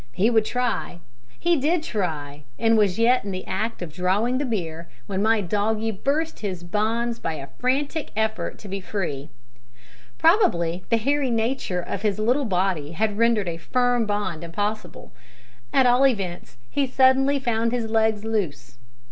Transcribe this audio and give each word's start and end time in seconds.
He 0.13 0.31
would 0.31 0.45
try. 0.45 0.99
He 1.37 1.57
did 1.59 1.83
try, 1.83 2.45
and 2.57 2.75
was 2.75 2.97
yet 2.97 3.23
in 3.23 3.29
the 3.29 3.45
act 3.45 3.83
of 3.83 3.93
drawing 3.93 4.39
the 4.39 4.45
beer 4.45 4.89
when 5.05 5.21
my 5.21 5.41
doggie 5.41 5.91
burst 5.91 6.39
his 6.39 6.63
bonds 6.63 7.19
by 7.19 7.33
a 7.33 7.49
frantic 7.59 8.09
effort 8.17 8.57
to 8.57 8.67
be 8.67 8.81
free. 8.81 9.29
Probably 10.17 10.83
the 10.89 10.97
hairy 10.97 11.29
nature 11.29 11.81
of 11.81 12.01
his 12.01 12.17
little 12.17 12.45
body 12.45 12.93
had 12.93 13.19
rendered 13.19 13.47
a 13.47 13.57
firm 13.57 14.07
bond 14.07 14.43
impossible. 14.43 15.11
At 15.71 15.85
all 15.85 16.07
events, 16.07 16.57
he 16.71 16.87
suddenly 16.87 17.37
found 17.37 17.71
his 17.71 17.87
legs 17.91 18.25
loose. 18.25 18.79